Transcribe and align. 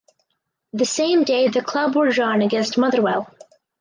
The 0.73 0.85
same 0.85 1.25
day 1.25 1.47
the 1.47 1.61
club 1.61 1.95
were 1.95 2.09
drawn 2.09 2.41
against 2.41 2.75
Motherwell. 2.75 3.27